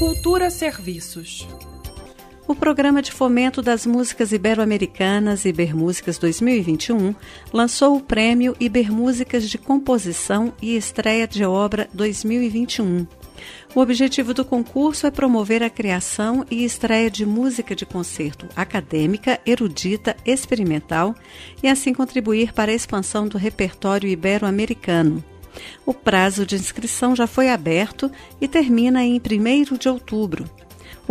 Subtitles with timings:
[0.00, 1.46] Cultura Serviços.
[2.48, 7.14] O Programa de Fomento das Músicas Ibero-Americanas Ibermúsicas 2021
[7.52, 13.06] lançou o Prêmio Ibermúsicas de Composição e Estreia de Obra 2021.
[13.74, 19.38] O objetivo do concurso é promover a criação e estreia de música de concerto acadêmica,
[19.44, 21.14] erudita, experimental
[21.62, 25.22] e assim contribuir para a expansão do repertório ibero-americano.
[25.84, 28.10] O prazo de inscrição já foi aberto
[28.40, 30.48] e termina em 1 de outubro.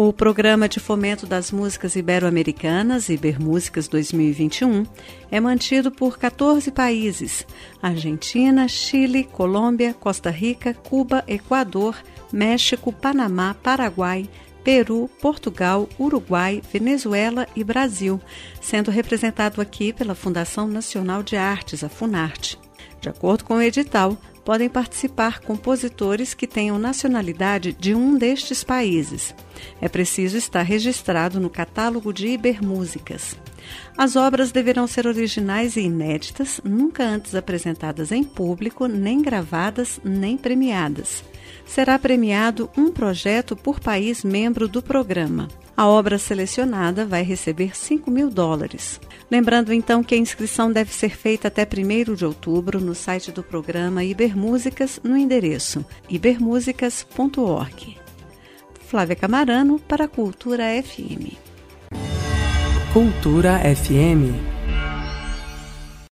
[0.02, 4.86] O Programa de Fomento das Músicas Ibero-Americanas, Ibermúsicas 2021,
[5.30, 7.46] é mantido por 14 países:
[7.82, 11.98] Argentina, Chile, Colômbia, Costa Rica, Cuba, Equador,
[12.32, 14.30] México, Panamá, Paraguai,
[14.64, 18.22] Peru, Portugal, Uruguai, Venezuela e Brasil,
[18.62, 22.58] sendo representado aqui pela Fundação Nacional de Artes, a FUNARTE.
[23.02, 24.18] De acordo com o edital,
[24.50, 29.36] podem participar compositores que tenham nacionalidade de um destes países.
[29.80, 33.38] É preciso estar registrado no catálogo de Ibermúsicas.
[33.98, 40.38] As obras deverão ser originais e inéditas, nunca antes apresentadas em público, nem gravadas, nem
[40.38, 41.24] premiadas.
[41.66, 45.48] Será premiado um projeto por país membro do programa.
[45.78, 49.00] A obra selecionada vai receber 5 mil dólares.
[49.32, 53.42] Lembrando então que a inscrição deve ser feita até 1 de outubro no site do
[53.42, 57.98] programa Ibermúsicas, no endereço ibermúsicas.org.
[58.88, 61.49] Flávia Camarano para a Cultura FM.
[62.94, 64.49] Cultura FM